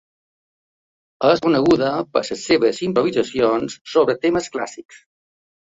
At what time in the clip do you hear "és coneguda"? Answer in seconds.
1.31-1.91